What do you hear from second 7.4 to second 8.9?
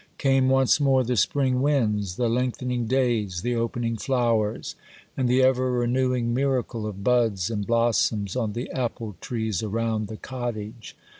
and blossoms on the